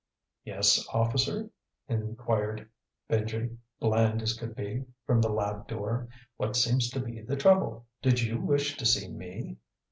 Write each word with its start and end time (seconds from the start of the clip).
"Yes, 0.43 0.83
officer?" 0.91 1.51
inquired 1.87 2.67
Benji, 3.07 3.55
bland 3.79 4.23
as 4.23 4.33
could 4.33 4.55
be, 4.55 4.83
from 5.05 5.21
the 5.21 5.29
lab 5.29 5.67
door. 5.67 6.07
"What 6.37 6.55
seems 6.55 6.89
to 6.89 6.99
be 6.99 7.21
the 7.21 7.35
trouble? 7.35 7.85
Did 8.01 8.19
you 8.19 8.41
wish 8.41 8.77
to 8.77 8.85
see 8.87 9.09
me?" 9.11 9.57